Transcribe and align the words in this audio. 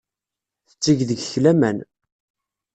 Tetteg 0.69 0.99
deg-k 1.09 1.33
laman. 1.43 1.77